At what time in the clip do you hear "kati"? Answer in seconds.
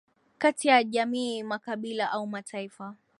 0.37-0.67